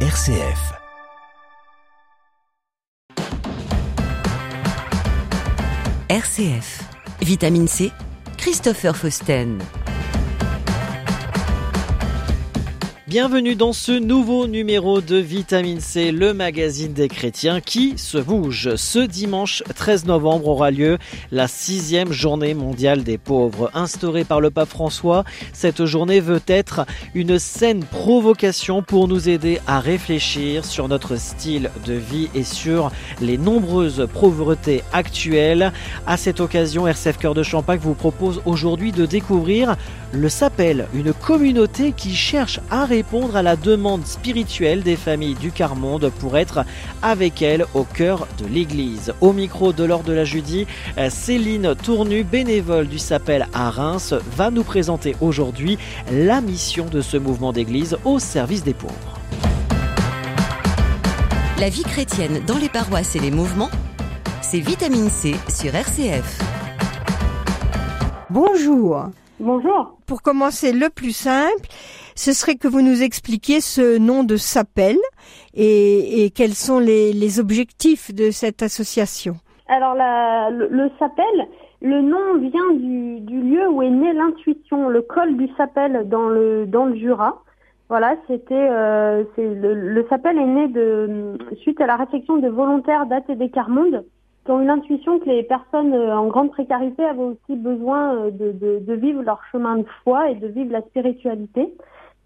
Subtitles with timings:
[0.00, 0.74] RCF.
[6.10, 6.80] RCF.
[7.20, 7.90] Vitamine C.
[8.36, 9.62] Christopher Fausten.
[13.08, 18.74] Bienvenue dans ce nouveau numéro de Vitamine C, le magazine des chrétiens qui se bouge.
[18.74, 20.98] Ce dimanche 13 novembre aura lieu
[21.30, 23.70] la sixième journée mondiale des pauvres.
[23.74, 25.22] Instaurée par le pape François,
[25.52, 26.84] cette journée veut être
[27.14, 32.90] une saine provocation pour nous aider à réfléchir sur notre style de vie et sur
[33.20, 35.72] les nombreuses pauvretés actuelles.
[36.08, 39.76] À cette occasion, RCF Cœur de Champagne vous propose aujourd'hui de découvrir
[40.16, 45.52] le Sapel, une communauté qui cherche à répondre à la demande spirituelle des familles du
[45.52, 46.64] quart-monde pour être
[47.02, 49.12] avec elles au cœur de l'Église.
[49.20, 50.66] Au micro de l'Ordre de la Judie,
[51.10, 55.78] Céline Tournu, bénévole du Sapel à Reims, va nous présenter aujourd'hui
[56.10, 59.20] la mission de ce mouvement d'Église au service des pauvres.
[61.58, 63.70] La vie chrétienne dans les paroisses et les mouvements,
[64.42, 66.38] c'est Vitamine C sur RCF.
[68.30, 69.10] Bonjour.
[69.38, 69.98] Bonjour.
[70.06, 71.68] Pour commencer, le plus simple,
[72.14, 74.96] ce serait que vous nous expliquiez ce nom de SAPEL
[75.52, 79.34] et, et quels sont les, les, objectifs de cette association.
[79.68, 81.48] Alors, la, le, le, SAPEL,
[81.82, 86.28] le nom vient du, du, lieu où est née l'intuition, le col du SAPEL dans
[86.28, 87.42] le, dans le Jura.
[87.90, 93.04] Voilà, c'était euh, le, le SAPEL est né de suite à la réflexion de volontaires
[93.06, 94.02] d'ATD Carmonde
[94.46, 98.78] qui ont une intuition que les personnes en grande précarité avaient aussi besoin de, de,
[98.78, 101.74] de, vivre leur chemin de foi et de vivre la spiritualité.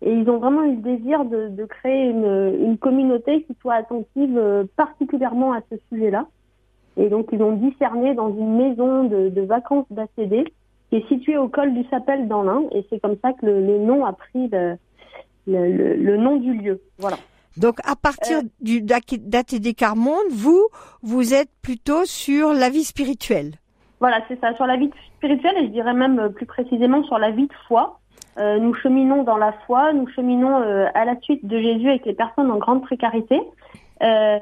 [0.03, 3.75] Et ils ont vraiment eu le désir de, de créer une, une, communauté qui soit
[3.75, 6.27] attentive particulièrement à ce sujet-là.
[6.97, 10.45] Et donc ils ont discerné dans une maison de, vacances d'ACD
[10.91, 12.65] qui est située au col du Sapel dans l'Ain.
[12.73, 14.77] Et c'est comme ça que le, le nom a pris le,
[15.47, 16.81] le, le, nom du lieu.
[16.99, 17.17] Voilà.
[17.57, 20.69] Donc à partir euh, du d'ATD Carmonde, vous,
[21.03, 23.53] vous êtes plutôt sur la vie spirituelle.
[24.01, 27.31] Voilà, c'est ça, sur la vie spirituelle et je dirais même plus précisément sur la
[27.31, 28.01] vie de foi.
[28.39, 32.07] Euh, nous cheminons dans la foi, nous cheminons euh, à la suite de Jésus avec
[32.07, 33.41] les personnes en grande précarité.
[34.03, 34.39] Euh,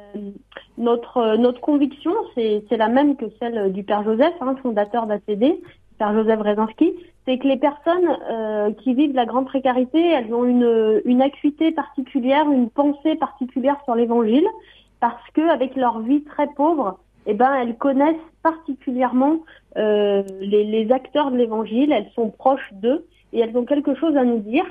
[0.76, 5.60] notre notre conviction, c'est la même que celle du Père Joseph, hein, fondateur d'ACD,
[5.98, 6.94] Père Joseph Rezinski,
[7.28, 11.72] c'est que les personnes euh, qui vivent la grande précarité, elles ont une, une acuité
[11.72, 14.46] particulière, une pensée particulière sur l'Évangile,
[14.98, 19.40] parce que avec leur vie très pauvre, eh ben elles connaissent particulièrement
[19.76, 24.16] euh, les, les acteurs de l'Évangile, elles sont proches d'eux et elles ont quelque chose
[24.16, 24.64] à nous dire.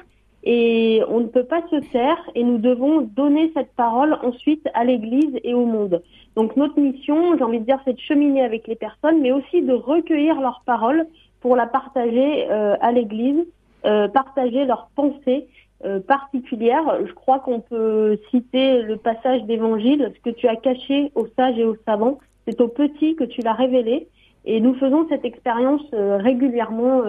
[0.44, 4.84] Et on ne peut pas se taire et nous devons donner cette parole ensuite à
[4.84, 6.01] l'Église et au monde.
[6.35, 9.62] Donc notre mission, j'ai envie de dire, c'est de cheminer avec les personnes, mais aussi
[9.62, 11.06] de recueillir leurs paroles
[11.41, 13.45] pour la partager euh, à l'Église,
[13.85, 15.47] euh, partager leurs pensées
[15.85, 17.05] euh, particulières.
[17.05, 21.57] Je crois qu'on peut citer le passage d'Évangile, ce que tu as caché aux sages
[21.57, 24.07] et aux savants, c'est aux petits que tu l'as révélé.
[24.45, 27.01] Et nous faisons cette expérience régulièrement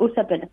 [0.00, 0.48] au Sapel.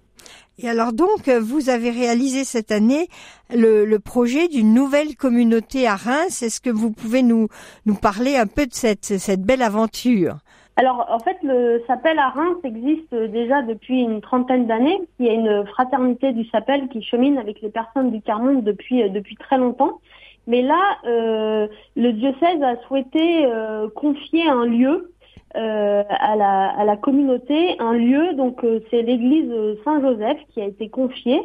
[0.59, 3.07] Et alors donc, vous avez réalisé cette année
[3.49, 6.43] le, le projet d'une nouvelle communauté à Reims.
[6.43, 7.47] Est-ce que vous pouvez nous,
[7.87, 10.37] nous parler un peu de cette, cette belle aventure?
[10.77, 14.99] Alors, en fait, le Sapel à Reims existe déjà depuis une trentaine d'années.
[15.19, 19.09] Il y a une fraternité du Sapel qui chemine avec les personnes du Carmonde depuis,
[19.09, 20.01] depuis très longtemps.
[20.47, 25.11] Mais là, euh, le diocèse a souhaité euh, confier un lieu
[25.55, 26.35] euh, à,
[26.83, 29.49] la, communauté, un lieu, donc euh, c'est l'église
[29.85, 31.39] Saint-Joseph qui a été confiée.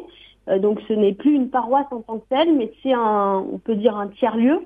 [0.49, 3.57] Euh, donc ce n'est plus une paroisse en tant que telle, mais c'est un, on
[3.57, 4.59] peut dire un tiers-lieu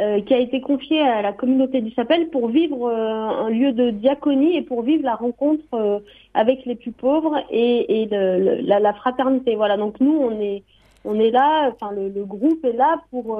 [0.00, 3.72] euh, qui a été confié à la communauté du Sapel pour vivre euh, un lieu
[3.72, 5.98] de diaconie et pour vivre la rencontre euh,
[6.32, 9.56] avec les plus pauvres et, et la, la, fraternité.
[9.56, 10.62] Voilà, donc nous on est
[11.04, 13.38] on est là, enfin le, le groupe est là pour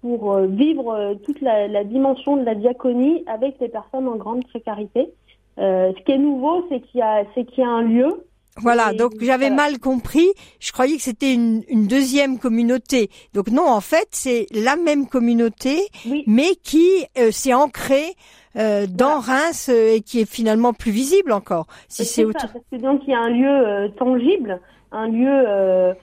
[0.00, 5.12] pour vivre toute la, la, dimension de la diaconie avec les personnes en grande précarité.
[5.56, 8.24] ce qui est nouveau, c'est qu'il y a c'est qu'il y a un lieu
[8.58, 10.28] voilà, donc j'avais mal compris.
[10.60, 13.10] Je croyais que c'était une, une, deuxième communauté.
[13.34, 15.78] Donc non, en fait, c'est la même communauté,
[16.26, 18.16] mais qui euh, s'est ancrée
[18.56, 21.66] euh, dans Reims euh, et qui est finalement plus visible encore.
[21.88, 24.60] Si c'est Parce que donc il y a un lieu euh, tangible,
[24.92, 25.94] un lieu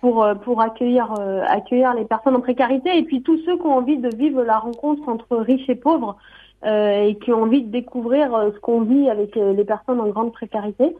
[0.00, 1.12] pour pour accueillir
[1.48, 4.58] accueillir les personnes en précarité et puis tous ceux qui ont envie de vivre la
[4.58, 6.16] rencontre entre riches et pauvres
[6.64, 10.94] et qui ont envie de découvrir ce qu'on vit avec les personnes en grande précarité.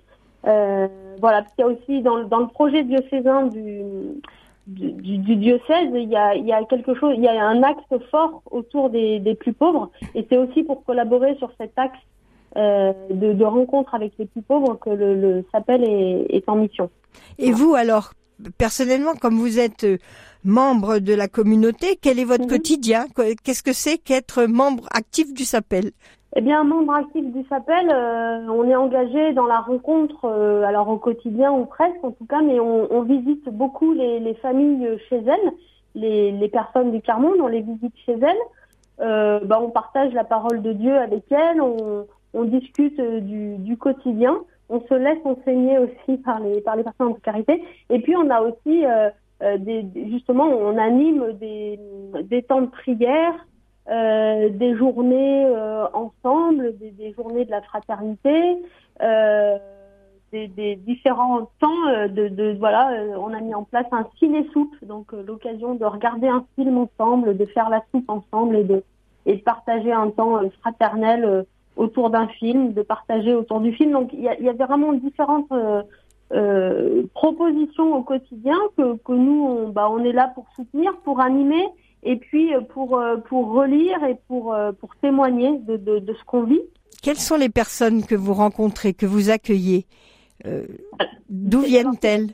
[0.46, 0.88] Euh,
[1.20, 3.82] voilà, parce qu'il y a aussi dans, dans le projet diocésain du,
[4.66, 7.62] du, du, diocèse, il y, a, il y a quelque chose, il y a un
[7.62, 11.98] axe fort autour des, des plus pauvres, et c'est aussi pour collaborer sur cet axe
[12.56, 16.56] euh, de, de rencontre avec les plus pauvres que le, le SAPEL est, est en
[16.56, 16.90] mission.
[17.38, 18.12] Et vous alors,
[18.58, 19.98] personnellement, comme vous êtes euh,
[20.44, 22.50] membre de la communauté, quel est votre mhm.
[22.50, 23.06] quotidien?
[23.44, 25.92] Qu'est-ce que c'est qu'être membre actif du SAPEL
[26.34, 30.88] eh bien, membre actif du SAPEL, euh, on est engagé dans la rencontre, euh, alors
[30.88, 35.52] au quotidien ou presque en tout cas, mais on, visite beaucoup les, familles chez elles,
[35.94, 39.43] les, personnes du Carmonde, on les visite chez elles.
[39.46, 44.38] bah, on partage la parole de Dieu avec elles, on, discute du, du quotidien
[44.73, 47.62] on se laisse enseigner aussi par les par les personnes en carité.
[47.90, 49.11] Et puis on a aussi euh,
[49.43, 51.78] euh, des, justement on anime des,
[52.25, 53.35] des temps de prière,
[53.90, 55.46] euh, des journées
[55.93, 58.56] ensemble, des, journées de la fraternité,
[60.32, 62.90] des, différents temps de, de, voilà.
[63.19, 67.37] on a mis en place un ciné soupe, donc l'occasion de regarder un film ensemble,
[67.37, 68.82] de faire la soupe ensemble et de
[69.25, 71.44] et de partager un temps fraternel
[71.76, 73.93] autour d'un film, de partager autour du film.
[73.93, 75.82] Donc il y, y avait vraiment différentes euh,
[76.32, 81.20] euh, propositions au quotidien que, que nous, on, bah, on est là pour soutenir, pour
[81.20, 81.67] animer
[82.02, 86.14] et puis euh, pour, euh, pour relire et pour, euh, pour témoigner de, de, de
[86.14, 86.62] ce qu'on vit.
[87.02, 89.87] Quelles sont les personnes que vous rencontrez, que vous accueillez?
[91.28, 92.31] D'où viennent-elles?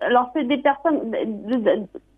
[0.00, 1.10] Alors c'est des personnes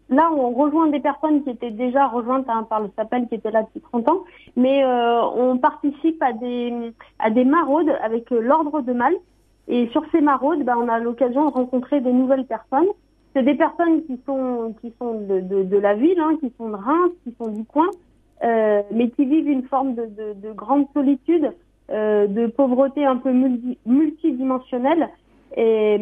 [0.09, 3.51] là, on rejoint des personnes qui étaient déjà rejointes hein, par le SAPEL, qui étaient
[3.51, 4.25] là depuis 30 ans,
[4.57, 9.21] mais euh, on participe à des, à des maraudes avec euh, l'ordre de Malte.
[9.71, 12.89] Et sur ces maraudes, ben, on a l'occasion de rencontrer des nouvelles personnes.
[13.35, 16.75] C'est des personnes qui sont, qui sont de, de, la ville, hein, qui sont de
[16.75, 17.89] Reims, qui sont du coin,
[18.43, 21.53] euh, mais qui vivent une forme de, de, de grande solitude,
[21.91, 25.09] euh, de pauvreté un peu multi, multidimensionnelle
[25.57, 25.99] et,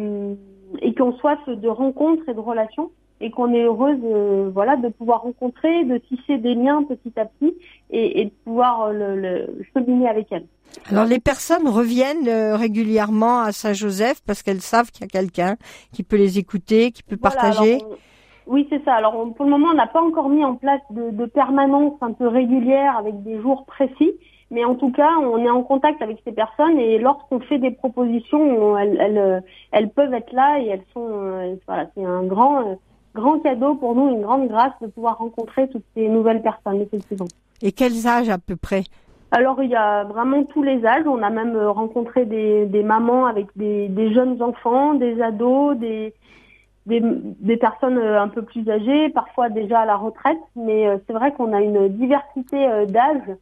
[0.81, 4.75] et qui ont soif de rencontres et de relations et qu'on est heureuse euh, voilà
[4.75, 7.55] de pouvoir rencontrer, de tisser des liens petit à petit
[7.89, 10.45] et, et de pouvoir euh, le, le cheminer avec elles.
[10.91, 15.55] Alors les personnes reviennent euh, régulièrement à Saint-Joseph parce qu'elles savent qu'il y a quelqu'un
[15.93, 17.79] qui peut les écouter, qui peut partager.
[18.45, 18.93] oui, c'est ça.
[18.93, 22.11] Alors pour le moment, on n'a pas encore mis en place de, de permanence un
[22.11, 24.11] peu régulière avec des jours précis.
[24.49, 27.71] Mais en tout cas, on est en contact avec ces personnes et lorsqu'on fait des
[27.71, 29.43] propositions, elles, elles,
[29.73, 32.77] elles, peuvent être là et elles sont, voilà, c'est un grand,
[33.17, 37.27] grand cadeau pour nous, une grande grâce de pouvoir rencontrer toutes ces nouvelles personnes, effectivement.
[37.61, 38.83] Et quels âges à peu près?
[39.31, 41.05] Alors il y a vraiment tous les âges.
[41.05, 45.77] On a même euh, rencontré des, des mamans avec des, des, jeunes enfants, des ados,
[45.77, 46.13] des,
[46.85, 50.39] des, des, personnes euh, un peu plus âgées, parfois déjà à la retraite.
[50.55, 53.35] Mais euh, c'est vrai qu'on a une diversité d'âges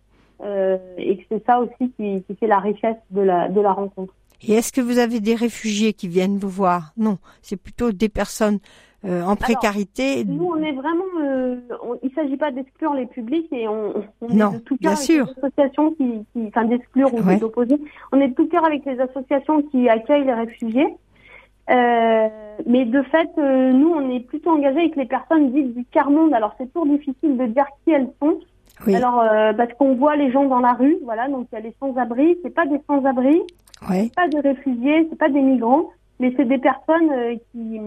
[0.44, 3.72] euh, et que c'est ça aussi qui, qui, fait la richesse de la, de la
[3.72, 4.14] rencontre.
[4.42, 6.94] Et est-ce que vous avez des réfugiés qui viennent vous voir?
[6.98, 8.60] Non, c'est plutôt des personnes
[9.06, 10.26] euh, en précarité.
[10.26, 11.04] nous, on est vraiment.
[11.22, 11.58] Euh,
[12.02, 14.94] il ne s'agit pas d'exclure les publics et on, on non, est de tout cœur
[14.94, 15.26] avec sûr.
[15.26, 17.76] les associations qui, qui enfin d'exclure ou d'opposer.
[18.12, 20.88] On est de tout cœur avec les associations qui accueillent les réfugiés.
[21.70, 22.28] Euh,
[22.66, 26.34] mais de fait, nous, on est plutôt engagés avec les personnes dites du quart monde.
[26.34, 28.40] Alors, c'est toujours difficile de dire qui elles sont.
[28.86, 28.96] Oui.
[28.96, 31.62] Alors, euh, parce qu'on voit les gens dans la rue, voilà, donc il y a
[31.62, 32.38] les sans-abri.
[32.44, 33.42] C'est pas des sans-abri,
[33.90, 34.12] oui.
[34.16, 35.90] pas des réfugiés, c'est pas des migrants,
[36.20, 37.12] mais c'est des personnes
[37.52, 37.80] qui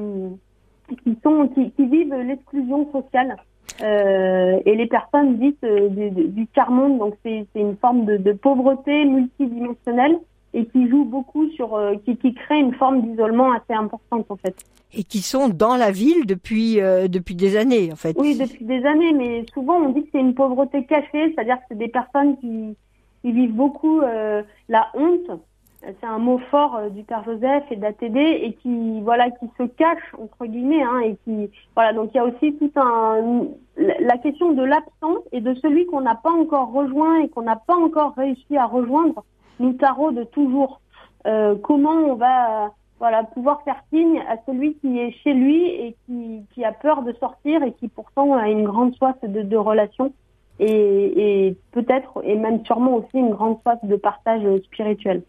[1.04, 3.36] qui sont qui, qui vivent l'exclusion sociale.
[3.82, 8.32] Euh, et les personnes dites euh, du, du tiers-monde, donc c'est une forme de, de,
[8.32, 10.18] pauvreté multidimensionnelle
[10.54, 14.36] et qui joue beaucoup sur, euh, qui, qui crée une forme d'isolement assez importante en
[14.36, 14.56] fait.
[14.94, 18.16] Et qui sont dans la ville depuis euh, depuis des années en fait.
[18.18, 21.64] Oui, depuis des années, mais souvent on dit que c'est une pauvreté cachée, c'est-à-dire que
[21.68, 22.74] c'est des personnes qui,
[23.22, 25.38] qui vivent beaucoup euh, la honte
[25.80, 29.64] c'est un mot fort euh, du Père Joseph et d'ATD et qui voilà qui se
[29.64, 34.18] cache entre guillemets hein, et qui voilà donc il y a aussi tout un la
[34.18, 37.76] question de l'absent et de celui qu'on n'a pas encore rejoint et qu'on n'a pas
[37.76, 39.24] encore réussi à rejoindre
[39.60, 40.80] nous taraude toujours
[41.26, 45.96] euh, comment on va voilà pouvoir faire signe à celui qui est chez lui et
[46.06, 49.56] qui, qui a peur de sortir et qui pourtant a une grande soif de, de
[49.56, 50.12] relation
[50.58, 55.22] et, et peut-être et même sûrement aussi une grande soif de partage spirituel.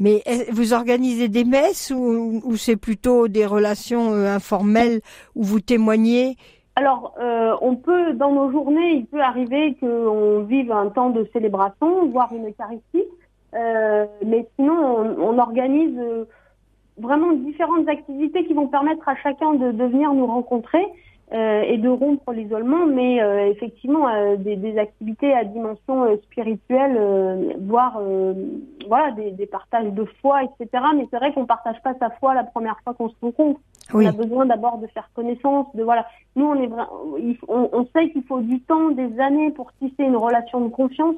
[0.00, 5.00] Mais vous organisez des messes ou, c'est plutôt des relations euh, informelles
[5.34, 6.36] où vous témoignez?
[6.76, 11.28] Alors, euh, on peut, dans nos journées, il peut arriver qu'on vive un temps de
[11.32, 13.04] célébration, voire une Eucharistie.
[13.54, 16.24] Euh, mais sinon, on, organise euh,
[16.96, 20.84] vraiment différentes activités qui vont permettre à chacun de venir nous rencontrer
[21.32, 26.16] euh, et de rompre l'isolement, mais euh, effectivement euh, des, des, activités à dimension euh,
[26.22, 28.00] spirituelle, euh, voire
[28.86, 30.84] voilà des, des, partages de foi, etc.
[30.96, 33.60] Mais c'est vrai qu'on partage pas sa foi la première fois qu'on se rencontre.
[33.92, 34.06] Oui.
[34.06, 36.06] On a besoin d'abord de faire connaissance, de voilà.
[36.34, 36.70] Nous on est
[37.46, 41.16] on, on sait qu'il faut du temps, des années pour tisser une relation de confiance.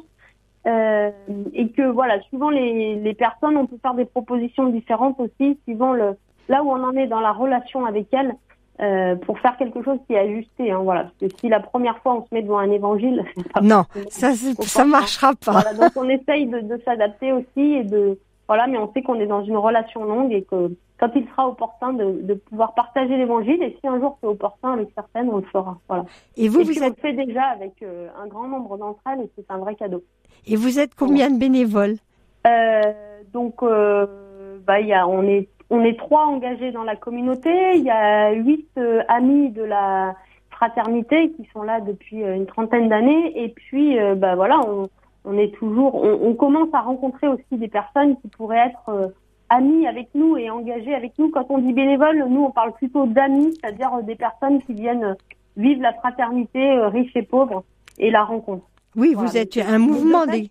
[0.67, 5.93] et que voilà, suivant les, les personnes, on peut faire des propositions différentes aussi, suivant
[5.93, 6.17] le
[6.49, 8.35] là où on en est dans la relation avec elles.
[8.81, 10.71] Euh, pour faire quelque chose qui est ajusté.
[10.71, 11.05] Hein, voilà.
[11.05, 14.33] Parce que si la première fois on se met devant un évangile, pas non, ça
[14.35, 15.53] ça marchera pas.
[15.53, 18.19] Voilà, donc on essaye de, de s'adapter aussi et de
[18.49, 21.49] voilà, mais on sait qu'on est dans une relation longue et que quand il sera
[21.49, 25.37] opportun de, de pouvoir partager l'évangile et si un jour c'est opportun avec certaines, on
[25.37, 25.79] le fera.
[25.89, 26.05] Voilà.
[26.37, 26.83] Et vous, vous êtes...
[26.83, 29.77] on le fait déjà avec euh, un grand nombre d'entre elles et c'est un vrai
[29.77, 30.03] cadeau.
[30.47, 31.97] Et vous êtes combien de bénévoles?
[32.47, 32.83] Euh,
[33.33, 33.63] Donc,
[34.67, 37.77] bah, y a, on est on est trois engagés dans la communauté.
[37.77, 40.15] Il y a huit euh, amis de la
[40.51, 43.33] fraternité qui sont là depuis euh, une trentaine d'années.
[43.43, 44.91] Et puis, euh, bah voilà, on,
[45.25, 49.15] on est toujours, on, on, commence à rencontrer aussi des personnes qui pourraient être
[49.49, 51.31] amis avec nous et engagés avec nous.
[51.31, 55.17] Quand on dit bénévole, nous on parle plutôt d'amis, c'est-à-dire des personnes qui viennent
[55.57, 57.65] vivre la fraternité riche et pauvre
[57.99, 58.65] et la rencontre.
[58.97, 60.51] Oui, vous êtes un mouvement des...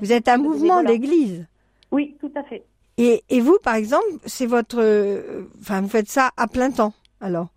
[0.00, 1.46] Vous êtes un mouvement d'église.
[1.90, 2.64] Oui, tout à fait.
[3.00, 4.78] Et, et vous, par exemple, c'est votre,
[5.60, 7.48] enfin, vous faites ça à plein temps, alors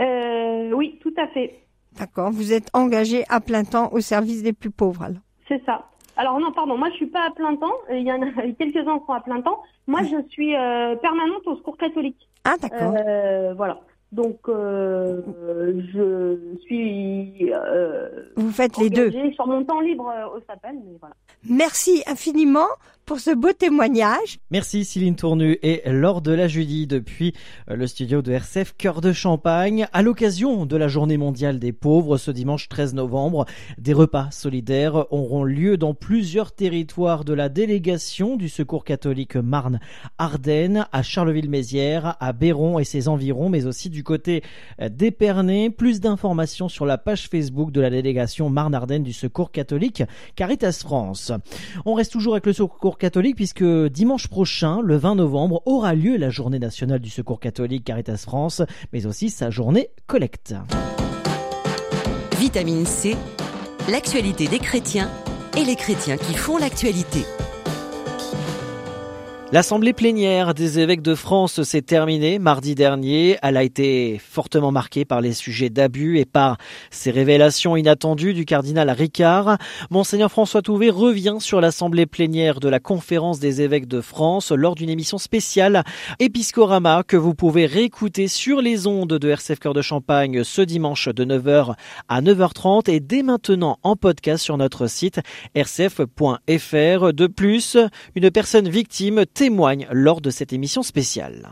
[0.00, 1.60] euh, Oui, tout à fait.
[1.98, 2.30] D'accord.
[2.30, 5.86] Vous êtes engagé à plein temps au service des plus pauvres, alors C'est ça.
[6.16, 7.72] Alors non, pardon, moi je suis pas à plein temps.
[7.90, 9.62] Il y en a quelques-uns qui sont à plein temps.
[9.86, 12.28] Moi, je suis euh, permanente au secours catholique.
[12.44, 12.94] Ah d'accord.
[12.96, 13.80] Euh, voilà.
[14.12, 15.20] Donc, euh,
[15.92, 17.52] je suis.
[18.36, 19.10] Vous faites les deux.
[19.32, 21.14] Sur mon temps libre au SAPEL, mais voilà.
[21.48, 22.68] Merci infiniment
[23.10, 24.38] pour ce beau témoignage.
[24.52, 27.34] Merci Céline Tournu et Laure de la Judy depuis
[27.68, 29.88] euh, le studio de RCF Cœur de Champagne.
[29.92, 33.46] À l'occasion de la journée mondiale des pauvres ce dimanche 13 novembre,
[33.78, 40.86] des repas solidaires auront lieu dans plusieurs territoires de la délégation du Secours catholique Marne-Ardennes,
[40.92, 44.44] à Charleville-Mézières, à Béron et ses environs, mais aussi du côté
[44.80, 45.70] euh, d'Épernay.
[45.70, 50.04] Plus d'informations sur la page Facebook de la délégation Marne-Ardennes du Secours catholique
[50.36, 51.32] Caritas France.
[51.84, 56.16] On reste toujours avec le Secours catholique puisque dimanche prochain, le 20 novembre, aura lieu
[56.16, 60.54] la journée nationale du secours catholique Caritas France, mais aussi sa journée collecte.
[62.38, 63.16] Vitamine C,
[63.88, 65.10] l'actualité des chrétiens
[65.56, 67.24] et les chrétiens qui font l'actualité.
[69.52, 73.36] L'assemblée plénière des évêques de France s'est terminée mardi dernier.
[73.42, 76.56] Elle a été fortement marquée par les sujets d'abus et par
[76.92, 79.58] ces révélations inattendues du cardinal Ricard.
[79.90, 84.76] Monseigneur François Touvet revient sur l'assemblée plénière de la conférence des évêques de France lors
[84.76, 85.82] d'une émission spéciale
[86.20, 91.08] Episcorama que vous pouvez réécouter sur les ondes de RCF Cœur de Champagne ce dimanche
[91.08, 91.74] de 9h
[92.08, 95.18] à 9h30 et dès maintenant en podcast sur notre site
[95.56, 97.12] rcf.fr.
[97.12, 97.76] De plus,
[98.14, 101.48] une personne victime témoigne lors de cette émission spéciale.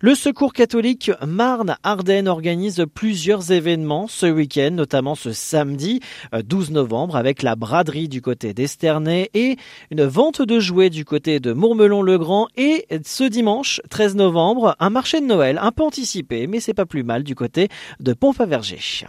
[0.00, 6.00] Le Secours catholique Marne-Ardenne organise plusieurs événements ce week-end, notamment ce samedi
[6.32, 9.56] 12 euh, novembre avec la braderie du côté d'Esternay et
[9.90, 15.20] une vente de jouets du côté de Mourmelon-le-Grand et ce dimanche 13 novembre un marché
[15.20, 17.68] de Noël un peu anticipé mais c'est pas plus mal du côté
[18.00, 19.06] de Pont-Faverger.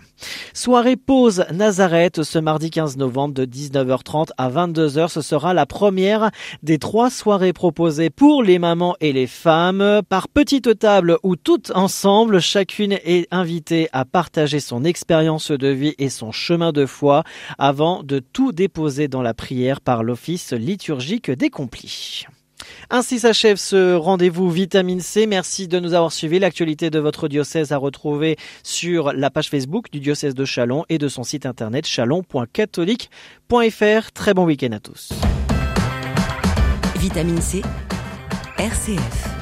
[0.54, 5.10] Soirée pause Nazareth ce mardi 15 novembre de 19h30 à 22h.
[5.10, 6.32] Ce sera la première
[6.64, 11.72] des trois soirées proposées pour les mamans et les femmes par petite table où toutes
[11.74, 17.24] ensemble, chacune est invitée à partager son expérience de vie et son chemin de foi
[17.58, 22.26] avant de tout déposer dans la prière par l'office liturgique des complis.
[22.92, 25.26] Ainsi s'achève ce rendez-vous Vitamine C.
[25.26, 26.38] Merci de nous avoir suivis.
[26.38, 31.00] L'actualité de votre diocèse à retrouver sur la page Facebook du diocèse de Chalon et
[31.00, 34.12] de son site internet chalon.catholique.fr.
[34.14, 35.10] Très bon week-end à tous.
[36.98, 37.64] Vitamine C,
[38.60, 39.35] RCF.